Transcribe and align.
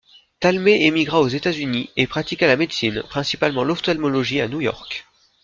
Talmey 0.39 0.85
émigra 0.87 1.21
aux 1.21 1.27
États-Unis 1.27 1.91
et 1.95 2.07
pratiqua 2.07 2.47
la 2.47 2.55
médecine, 2.57 3.03
principalement 3.07 3.63
l'ophtalmologie, 3.63 4.41
à 4.41 4.47
New 4.47 4.59
York. 4.59 5.05